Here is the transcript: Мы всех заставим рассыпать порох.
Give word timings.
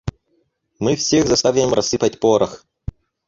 Мы 0.79 0.95
всех 0.95 1.27
заставим 1.27 1.75
рассыпать 1.75 2.19
порох. 2.19 2.65